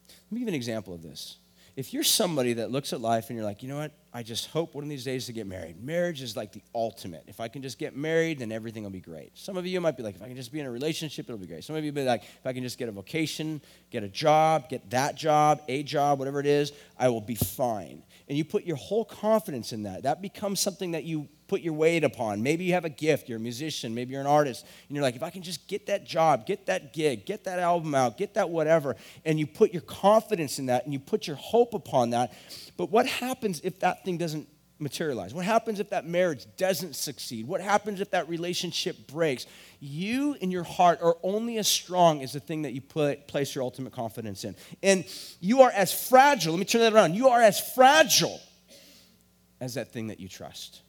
[0.07, 1.38] Let me give you an example of this.
[1.75, 4.47] If you're somebody that looks at life and you're like, you know what, I just
[4.47, 5.82] hope one of these days to get married.
[5.82, 7.24] Marriage is like the ultimate.
[7.28, 9.38] If I can just get married, then everything will be great.
[9.38, 11.38] Some of you might be like, if I can just be in a relationship, it'll
[11.38, 11.63] be great.
[11.63, 14.67] Some of you be like, if I can just get a vocation, get a job,
[14.67, 18.04] get that job, a job, whatever it is, I will be fine.
[18.28, 20.04] And you put your whole confidence in that.
[20.04, 22.41] That becomes something that you put your weight upon.
[22.41, 25.17] Maybe you have a gift, you're a musician, maybe you're an artist, and you're like,
[25.17, 28.35] if I can just get that job, get that gig, get that album out, get
[28.35, 32.11] that whatever, and you put your confidence in that and you put your hope upon
[32.11, 32.31] that.
[32.77, 34.47] But what happens if that thing doesn't
[34.79, 35.33] materialize?
[35.33, 37.45] What happens if that marriage doesn't succeed?
[37.45, 39.45] What happens if that relationship breaks?
[39.81, 43.53] You in your heart are only as strong as the thing that you put, place
[43.53, 44.55] your ultimate confidence in.
[44.81, 45.03] And
[45.41, 47.13] you are as fragile, let me turn that around.
[47.13, 48.39] You are as fragile
[49.59, 50.81] as that thing that you trust.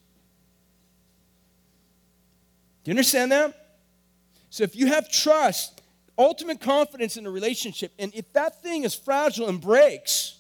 [2.85, 3.55] Do you understand that?
[4.51, 5.81] So if you have trust,
[6.19, 10.37] ultimate confidence in a relationship, and if that thing is fragile and breaks,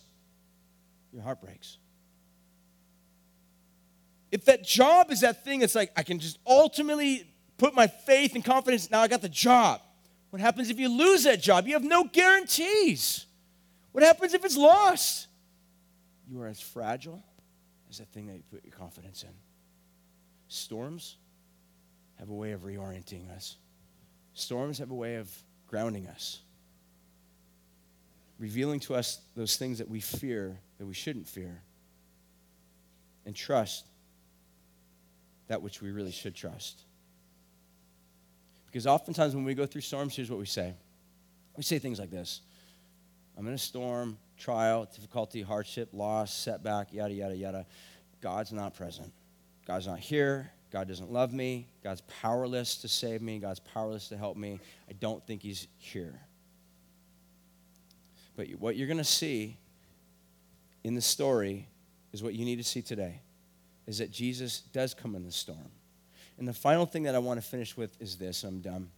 [1.13, 1.79] your heart breaks.
[4.31, 7.29] If that job is that thing that's like, I can just ultimately
[7.59, 9.81] put my faith and confidence, now I got the job.
[10.31, 11.67] What happens if you lose that job?
[11.67, 13.27] You have no guarantees.
[13.93, 15.29] What happens if it's lost?
[16.27, 17.23] You are as fragile
[17.91, 19.35] as that thing that you put your confidence in.
[20.49, 21.19] Storms
[22.23, 23.57] have a way of reorienting us.
[24.33, 25.29] Storms have a way of
[25.67, 26.39] grounding us,
[28.39, 31.61] revealing to us those things that we fear that we shouldn't fear,
[33.27, 33.87] and trust
[35.49, 36.83] that which we really should trust.
[38.67, 40.75] Because oftentimes when we go through storms, here's what we say
[41.57, 42.43] we say things like this
[43.37, 47.67] I'm in a storm, trial, difficulty, hardship, loss, setback, yada, yada, yada.
[48.21, 49.13] God's not present.
[49.67, 50.53] God's not here.
[50.73, 51.69] God doesn't love me.
[51.85, 53.39] God's powerless to save me.
[53.39, 54.59] God's powerless to help me.
[54.89, 56.19] I don't think He's here.
[58.35, 59.59] But what you're going to see
[60.83, 61.69] in the story
[62.13, 63.21] is what you need to see today
[63.87, 65.71] is that Jesus does come in the storm.
[66.39, 68.91] And the final thing that I want to finish with is this, I'm done,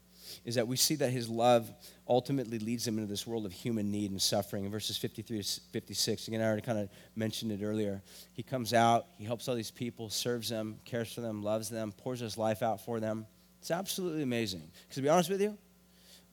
[0.44, 1.70] is that we see that his love
[2.09, 4.64] ultimately leads him into this world of human need and suffering.
[4.64, 8.03] In verses 53 to 56, again, I already kind of mentioned it earlier.
[8.33, 11.92] He comes out, he helps all these people, serves them, cares for them, loves them,
[11.92, 13.27] pours his life out for them.
[13.61, 14.62] It's absolutely amazing.
[14.83, 15.57] Because to be honest with you,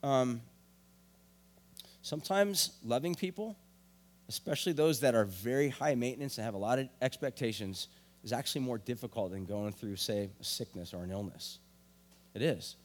[0.04, 0.42] um,
[2.02, 3.58] sometimes loving people,
[4.28, 7.88] especially those that are very high maintenance and have a lot of expectations,
[8.24, 11.60] is actually more difficult than going through, say, a sickness or an illness.
[12.34, 12.76] It is.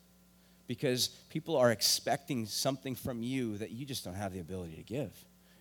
[0.66, 4.82] Because people are expecting something from you that you just don't have the ability to
[4.82, 5.12] give.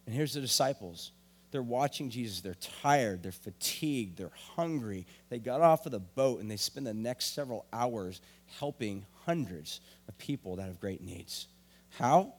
[0.05, 1.11] And here's the disciples.
[1.51, 2.41] They're watching Jesus.
[2.41, 3.23] They're tired.
[3.23, 4.17] They're fatigued.
[4.17, 5.05] They're hungry.
[5.29, 8.19] They got off of the boat and they spend the next several hours
[8.59, 11.47] helping hundreds of people that have great needs.
[11.97, 12.33] How?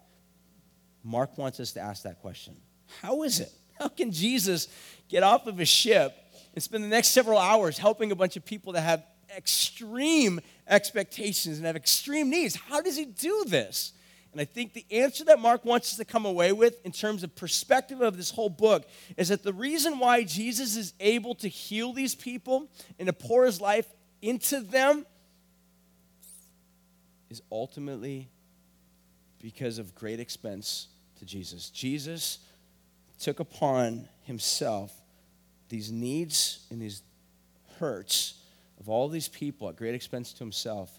[1.03, 2.57] Mark wants us to ask that question.
[3.01, 3.53] How is it?
[3.79, 4.69] How can Jesus
[5.09, 6.15] get off of a ship
[6.55, 11.59] and spend the next several hours helping a bunch of people that have extreme expectations
[11.59, 12.57] and have extreme needs.
[12.57, 13.93] How does he do this?
[14.33, 17.23] And I think the answer that Mark wants us to come away with in terms
[17.23, 18.87] of perspective of this whole book
[19.17, 23.47] is that the reason why Jesus is able to heal these people and to pour
[23.47, 23.87] his life
[24.21, 25.07] into them
[27.31, 28.29] is ultimately
[29.41, 31.71] because of great expense to Jesus.
[31.71, 32.41] Jesus
[33.19, 34.93] took upon himself
[35.71, 37.03] these needs and these
[37.79, 38.35] hurts
[38.81, 40.99] of all these people at great expense to himself.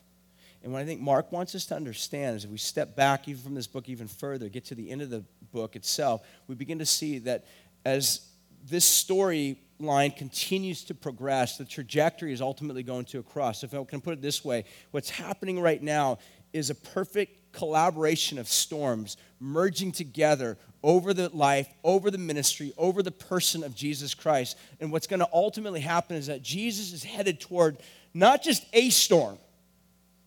[0.64, 3.42] And what I think Mark wants us to understand is if we step back even
[3.42, 6.80] from this book even further, get to the end of the book itself, we begin
[6.80, 7.46] to see that
[7.86, 8.22] as
[8.66, 13.64] this storyline continues to progress, the trajectory is ultimately going to a cross.
[13.64, 16.18] If I can put it this way, what's happening right now
[16.54, 23.02] is a perfect collaboration of storms merging together over the life, over the ministry, over
[23.02, 24.58] the person of Jesus Christ.
[24.80, 27.78] And what's going to ultimately happen is that Jesus is headed toward
[28.14, 29.38] not just a storm,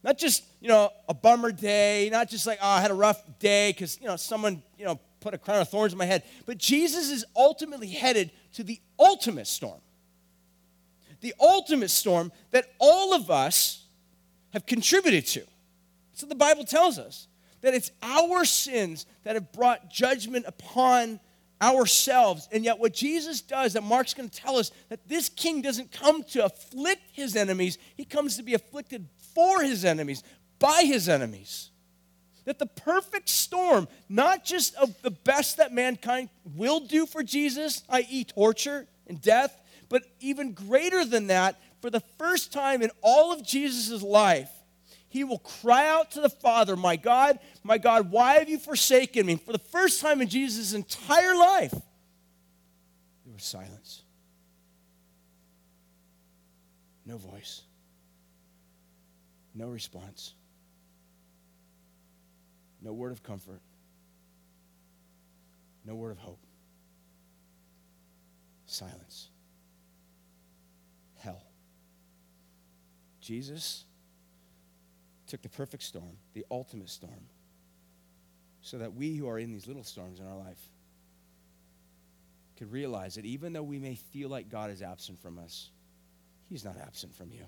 [0.03, 3.23] not just, you know, a bummer day, not just like, oh, I had a rough
[3.39, 6.23] day because, you know, someone, you know, put a crown of thorns in my head.
[6.47, 9.81] But Jesus is ultimately headed to the ultimate storm.
[11.21, 13.85] The ultimate storm that all of us
[14.53, 15.43] have contributed to.
[16.15, 17.29] So the Bible tells us
[17.63, 21.21] that it's our sins that have brought judgment upon
[21.61, 22.49] ourselves.
[22.53, 25.93] And yet, what Jesus does, that Mark's going to tell us, that this king doesn't
[25.93, 30.23] come to afflict his enemies, he comes to be afflicted for his enemies,
[30.59, 31.71] by his enemies.
[32.47, 37.83] That the perfect storm, not just of the best that mankind will do for Jesus,
[37.91, 43.33] i.e., torture and death, but even greater than that, for the first time in all
[43.33, 44.51] of Jesus' life,
[45.11, 49.27] he will cry out to the Father, My God, my God, why have you forsaken
[49.27, 49.35] me?
[49.35, 54.03] For the first time in Jesus' entire life, there was silence.
[57.05, 57.63] No voice.
[59.53, 60.35] No response.
[62.81, 63.61] No word of comfort.
[65.85, 66.47] No word of hope.
[68.67, 69.29] Silence.
[71.19, 71.43] Hell.
[73.21, 73.87] Jesus
[75.31, 77.27] took the perfect storm, the ultimate storm,
[78.63, 80.59] so that we who are in these little storms in our life
[82.59, 85.71] could realize that even though we may feel like God is absent from us,
[86.51, 87.45] He's not absent from you.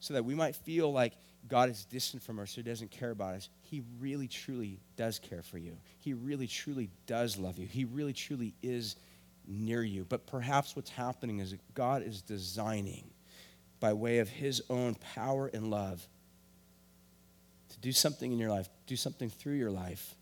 [0.00, 1.12] So that we might feel like
[1.48, 5.42] God is distant from us or doesn't care about us, He really truly does care
[5.42, 5.76] for you.
[6.00, 7.66] He really truly does love you.
[7.66, 8.96] He really truly is
[9.46, 10.04] near you.
[10.08, 13.04] But perhaps what's happening is that God is designing
[13.82, 16.06] by way of his own power and love
[17.68, 20.14] to do something in your life, do something through your life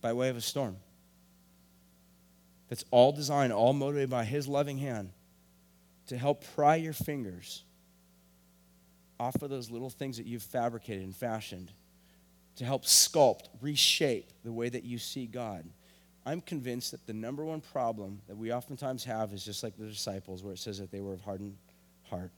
[0.00, 0.76] by way of a storm.
[2.70, 5.10] That's all designed, all motivated by his loving hand
[6.06, 7.64] to help pry your fingers
[9.20, 11.70] off of those little things that you've fabricated and fashioned,
[12.56, 15.66] to help sculpt, reshape the way that you see God.
[16.24, 19.84] I'm convinced that the number one problem that we oftentimes have is just like the
[19.84, 21.56] disciples, where it says that they were of hardened
[22.08, 22.32] heart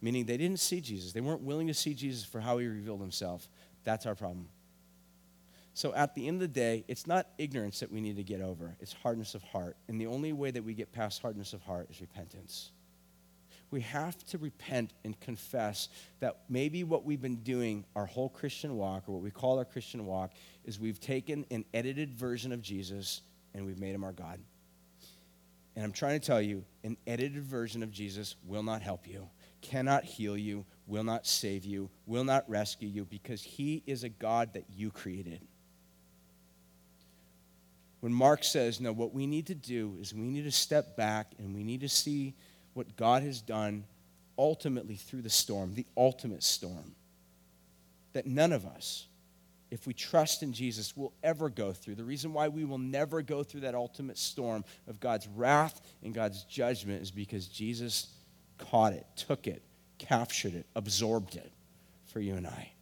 [0.00, 1.12] meaning they didn't see Jesus.
[1.12, 3.48] They weren't willing to see Jesus for how he revealed himself.
[3.84, 4.48] That's our problem.
[5.74, 8.40] So at the end of the day, it's not ignorance that we need to get
[8.40, 9.76] over, it's hardness of heart.
[9.88, 12.70] And the only way that we get past hardness of heart is repentance.
[13.70, 15.88] we have to repent and confess
[16.20, 19.64] that maybe what we've been doing our whole Christian walk, or what we call our
[19.64, 20.32] Christian walk,
[20.64, 23.22] is we've taken an edited version of Jesus
[23.54, 24.38] and we've made him our God.
[25.74, 29.28] And I'm trying to tell you, an edited version of Jesus will not help you,
[29.70, 34.08] cannot heal you, will not save you, will not rescue you, because he is a
[34.08, 35.40] God that you created.
[38.00, 41.32] When Mark says, no, what we need to do is we need to step back
[41.38, 42.34] and we need to see
[42.74, 43.84] what God has done
[44.38, 46.94] ultimately through the storm, the ultimate storm,
[48.12, 49.06] that none of us,
[49.70, 51.96] if we trust in Jesus, will ever go through.
[51.96, 56.14] The reason why we will never go through that ultimate storm of God's wrath and
[56.14, 58.08] God's judgment is because Jesus
[58.58, 59.62] caught it, took it,
[59.98, 61.52] captured it, absorbed it
[62.06, 62.72] for you and I.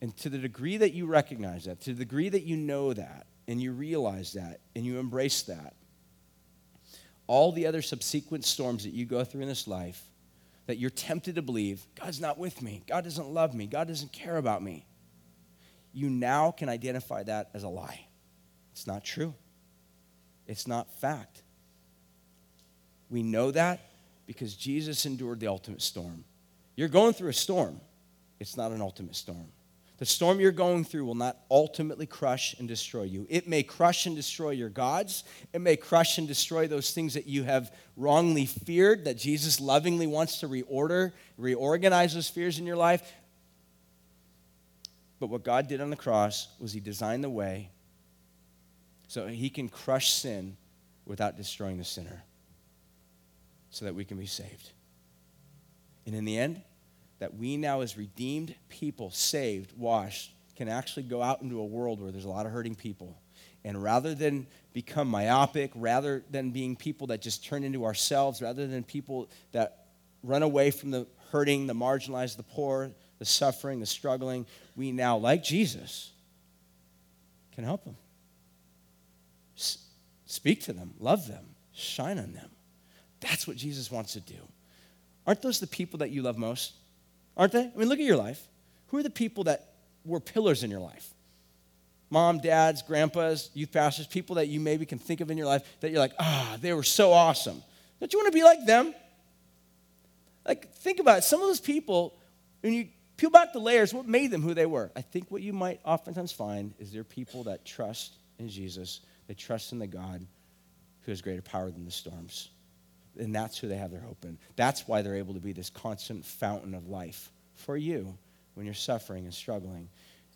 [0.00, 3.26] And to the degree that you recognize that, to the degree that you know that,
[3.46, 5.74] and you realize that, and you embrace that,
[7.26, 10.02] all the other subsequent storms that you go through in this life
[10.66, 14.12] that you're tempted to believe God's not with me, God doesn't love me, God doesn't
[14.12, 14.86] care about me,
[15.92, 18.06] you now can identify that as a lie.
[18.72, 19.34] It's not true,
[20.46, 21.42] it's not fact.
[23.10, 23.80] We know that
[24.26, 26.24] because Jesus endured the ultimate storm.
[26.76, 27.80] You're going through a storm,
[28.40, 29.48] it's not an ultimate storm.
[29.98, 33.24] The storm you're going through will not ultimately crush and destroy you.
[33.30, 35.22] It may crush and destroy your gods.
[35.52, 40.08] It may crush and destroy those things that you have wrongly feared, that Jesus lovingly
[40.08, 43.12] wants to reorder, reorganize those fears in your life.
[45.20, 47.70] But what God did on the cross was He designed the way
[49.06, 50.56] so He can crush sin
[51.06, 52.24] without destroying the sinner,
[53.72, 54.70] so that we can be saved.
[56.06, 56.62] And in the end,
[57.18, 62.00] that we now, as redeemed people, saved, washed, can actually go out into a world
[62.00, 63.18] where there's a lot of hurting people.
[63.64, 68.66] And rather than become myopic, rather than being people that just turn into ourselves, rather
[68.66, 69.86] than people that
[70.22, 74.44] run away from the hurting, the marginalized, the poor, the suffering, the struggling,
[74.76, 76.10] we now, like Jesus,
[77.54, 77.96] can help them.
[79.56, 79.78] S-
[80.26, 82.50] speak to them, love them, shine on them.
[83.22, 84.36] That's what Jesus wants to do.
[85.26, 86.74] Aren't those the people that you love most?
[87.36, 87.62] Aren't they?
[87.62, 88.46] I mean, look at your life.
[88.88, 89.72] Who are the people that
[90.04, 91.08] were pillars in your life?
[92.10, 95.62] Mom, dads, grandpas, youth pastors, people that you maybe can think of in your life
[95.80, 97.62] that you're like, ah, they were so awesome.
[98.00, 98.94] Don't you want to be like them?
[100.44, 101.24] Like, think about it.
[101.24, 102.14] Some of those people,
[102.60, 104.90] when you peel back the layers, what made them who they were?
[104.94, 109.34] I think what you might oftentimes find is they're people that trust in Jesus, they
[109.34, 110.26] trust in the God
[111.02, 112.50] who has greater power than the storms.
[113.18, 114.38] And that's who they have their hope in.
[114.56, 118.16] That's why they're able to be this constant fountain of life for you
[118.54, 119.88] when you're suffering and struggling.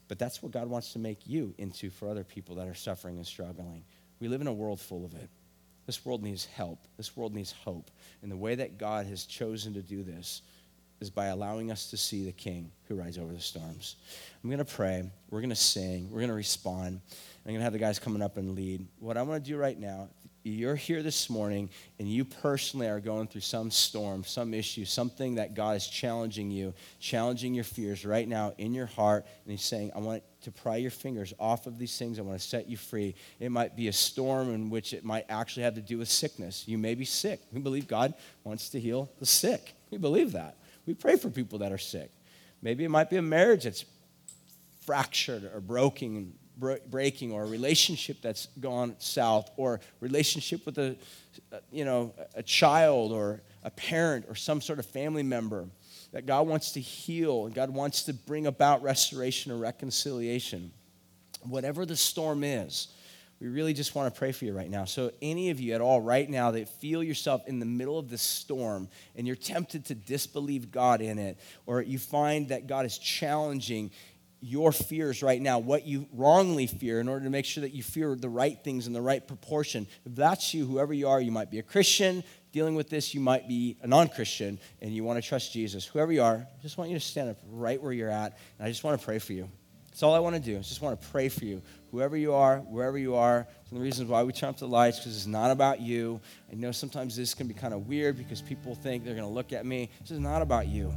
[0.09, 3.17] But that's what God wants to make you into for other people that are suffering
[3.17, 3.83] and struggling.
[4.21, 5.29] We live in a world full of it.
[5.87, 6.81] This world needs help.
[6.97, 7.91] This world needs hope.
[8.23, 10.43] And the way that God has chosen to do this
[11.01, 13.97] is by allowing us to see the King who rides over the storms.
[14.43, 15.09] I'm going to pray.
[15.31, 16.11] We're going to sing.
[16.11, 17.01] We're going to respond.
[17.45, 18.87] I'm going to have the guys coming up and lead.
[18.99, 20.09] What I want to do right now,
[20.51, 21.69] you're here this morning
[21.99, 26.51] and you personally are going through some storm, some issue, something that God is challenging
[26.51, 30.51] you, challenging your fears right now in your heart, and He's saying, I want to
[30.53, 32.19] pry your fingers off of these things.
[32.19, 33.17] I want to set you free.
[33.41, 36.65] It might be a storm in which it might actually have to do with sickness.
[36.67, 37.41] You may be sick.
[37.53, 39.75] We believe God wants to heal the sick.
[39.91, 40.57] We believe that.
[40.87, 42.11] We pray for people that are sick.
[42.63, 43.85] Maybe it might be a marriage that's
[44.83, 50.97] fractured or broken breaking or a relationship that's gone south or relationship with a
[51.53, 55.67] uh, you know a child or a parent or some sort of family member
[56.13, 60.73] that God wants to heal and God wants to bring about restoration or reconciliation
[61.43, 62.89] whatever the storm is
[63.41, 64.87] we really just want to pray for you right now.
[64.87, 68.09] So, any of you at all right now that feel yourself in the middle of
[68.09, 72.87] this storm and you're tempted to disbelieve God in it, or you find that God
[72.87, 73.91] is challenging
[74.41, 77.83] your fears right now, what you wrongly fear, in order to make sure that you
[77.83, 79.87] fear the right things in the right proportion.
[80.05, 82.23] If that's you, whoever you are, you might be a Christian
[82.57, 85.85] dealing with this, you might be a non Christian, and you want to trust Jesus.
[85.85, 88.67] Whoever you are, I just want you to stand up right where you're at, and
[88.67, 89.47] I just want to pray for you.
[89.91, 90.57] That's all I want to do.
[90.57, 91.63] I just want to pray for you.
[91.91, 93.47] Whoever you are, wherever you are.
[93.63, 96.21] It's of the reasons why we turn up the lights, because it's not about you.
[96.51, 99.33] I know sometimes this can be kind of weird because people think they're going to
[99.33, 99.91] look at me.
[100.01, 100.95] This is not about you.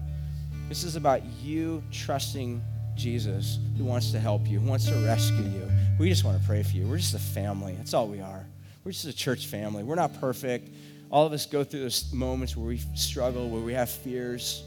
[0.69, 2.61] This is about you trusting
[2.99, 5.67] Jesus who wants to help you, who wants to rescue you.
[5.97, 6.85] We just want to pray for you.
[6.85, 7.73] We're just a family.
[7.75, 8.45] That's all we are.
[8.83, 9.83] We're just a church family.
[9.83, 10.69] We're not perfect.
[11.09, 14.63] All of us go through those moments where we struggle, where we have fears.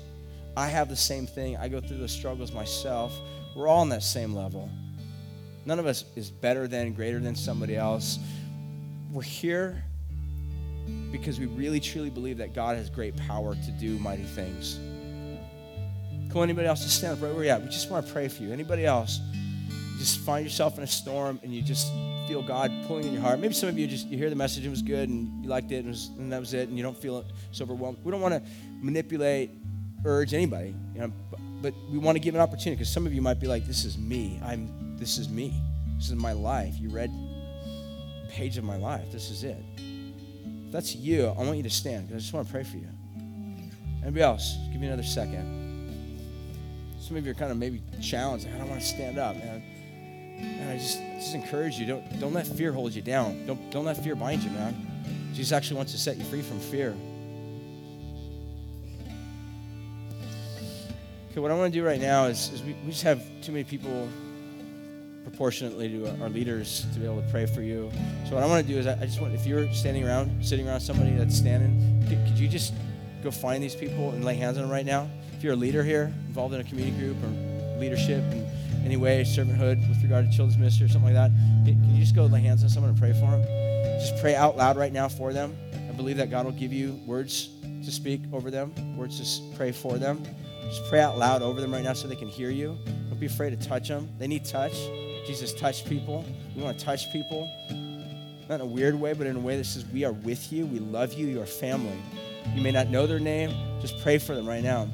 [0.57, 1.57] I have the same thing.
[1.57, 3.16] I go through those struggles myself.
[3.55, 4.68] We're all on that same level.
[5.64, 8.18] None of us is better than, greater than somebody else.
[9.12, 9.85] We're here
[11.12, 14.80] because we really truly believe that God has great power to do mighty things.
[16.33, 16.83] Cool, anybody else?
[16.83, 17.61] Just stand up right where you're at.
[17.61, 18.55] We just want to pray for you.
[18.55, 19.20] Anybody else?
[19.99, 21.93] Just find yourself in a storm and you just
[22.26, 23.39] feel God pulling in your heart.
[23.39, 25.51] Maybe some of you just you hear the message, and it was good and you
[25.51, 27.99] liked it and, was, and that was it, and you don't feel so overwhelmed.
[28.03, 28.43] We don't want to
[28.80, 29.51] manipulate,
[30.07, 33.12] urge anybody, you know, but, but we want to give an opportunity because some of
[33.12, 34.41] you might be like, "This is me.
[34.43, 34.97] I'm.
[34.97, 35.53] This is me.
[35.99, 36.74] This is my life.
[36.78, 37.11] You read
[38.30, 39.12] page of my life.
[39.12, 42.47] This is it." If that's you, I want you to stand because I just want
[42.47, 42.89] to pray for you.
[44.03, 44.57] Anybody else?
[44.72, 45.62] Give me another second.
[47.03, 48.47] Some of you are kind of maybe challenged.
[48.47, 49.61] I don't want to stand up, man.
[50.39, 51.85] And I just, just encourage you.
[51.85, 53.45] Don't, don't let fear hold you down.
[53.45, 54.87] Don't, don't let fear bind you, man.
[55.35, 56.95] Jesus actually wants to set you free from fear.
[61.33, 63.51] Okay, what I want to do right now is, is we, we just have too
[63.51, 64.09] many people
[65.25, 67.91] proportionately to our leaders to be able to pray for you.
[68.29, 70.45] So what I want to do is I, I just want, if you're standing around,
[70.45, 72.73] sitting around somebody that's standing, could, could you just
[73.25, 75.11] go find these people and lay hands on them right now?
[75.43, 79.24] If you're a leader here, involved in a community group or leadership in any way,
[79.24, 81.32] servanthood with regard to children's ministry or something like that,
[81.64, 83.43] can you just go lay hands on someone and pray for them?
[83.99, 85.57] Just pray out loud right now for them.
[85.88, 89.72] I believe that God will give you words to speak over them, words to pray
[89.72, 90.22] for them.
[90.62, 92.78] Just pray out loud over them right now so they can hear you.
[93.09, 94.09] Don't be afraid to touch them.
[94.20, 94.74] They need touch.
[95.26, 96.24] Jesus touched people.
[96.55, 97.51] We want to touch people.
[98.49, 100.66] Not in a weird way, but in a way that says, We are with you.
[100.66, 101.26] We love you.
[101.26, 102.01] You are family.
[102.55, 103.51] You may not know their name.
[103.80, 104.86] Just pray for them right now.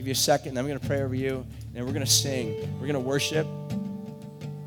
[0.00, 1.44] Give you a second, I'm going to pray over you,
[1.74, 2.54] and we're going to sing.
[2.80, 3.46] We're going to worship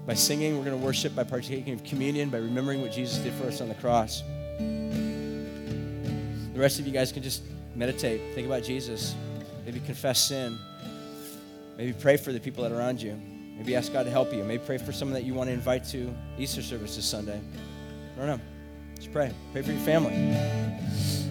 [0.06, 0.56] by singing.
[0.56, 3.60] We're going to worship by partaking of communion, by remembering what Jesus did for us
[3.60, 4.22] on the cross.
[4.60, 7.42] The rest of you guys can just
[7.74, 9.16] meditate, think about Jesus,
[9.66, 10.56] maybe confess sin,
[11.78, 13.20] maybe pray for the people that are around you,
[13.58, 15.84] maybe ask God to help you, maybe pray for someone that you want to invite
[15.86, 17.42] to Easter service this Sunday.
[18.16, 18.40] I don't know.
[18.98, 19.34] Just pray.
[19.52, 21.23] Pray for your family.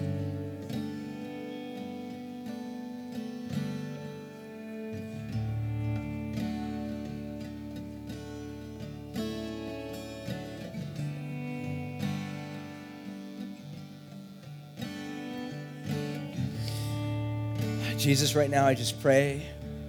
[18.03, 19.41] Jesus, right now, I just pray.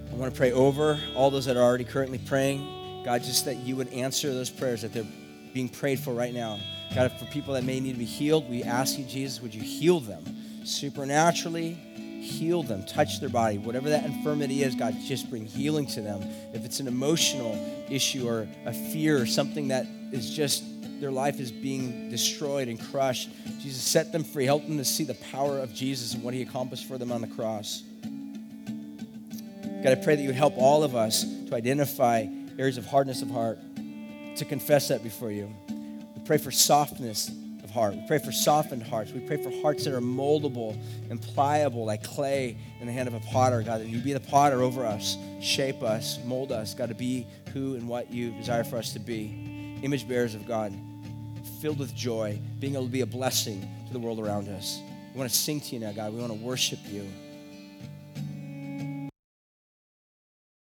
[0.09, 3.03] I want to pray over all those that are already currently praying.
[3.03, 5.05] God, just that you would answer those prayers that they're
[5.53, 6.57] being prayed for right now.
[6.95, 9.61] God, for people that may need to be healed, we ask you, Jesus, would you
[9.61, 10.23] heal them
[10.63, 11.73] supernaturally?
[11.73, 16.21] Heal them, touch their body, whatever that infirmity is, God, just bring healing to them.
[16.53, 17.53] If it's an emotional
[17.89, 20.63] issue or a fear or something that is just
[21.01, 23.27] their life is being destroyed and crushed,
[23.59, 24.45] Jesus, set them free.
[24.45, 27.19] Help them to see the power of Jesus and what he accomplished for them on
[27.19, 27.83] the cross.
[29.85, 32.25] God, I pray that you would help all of us to identify
[32.57, 33.59] areas of hardness of heart,
[34.35, 35.47] to confess that before you.
[35.69, 37.29] We pray for softness
[37.63, 37.93] of heart.
[37.93, 39.11] We pray for softened hearts.
[39.11, 40.75] We pray for hearts that are moldable
[41.11, 44.19] and pliable like clay in the hand of a potter, God, that you be the
[44.19, 48.63] potter over us, shape us, mold us, God, to be who and what you desire
[48.63, 49.79] for us to be.
[49.83, 50.73] Image bearers of God,
[51.61, 54.81] filled with joy, being able to be a blessing to the world around us.
[55.13, 56.11] We want to sing to you now, God.
[56.11, 57.07] We want to worship you.